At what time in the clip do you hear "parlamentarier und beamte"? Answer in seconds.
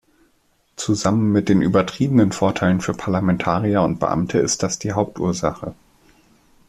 2.95-4.39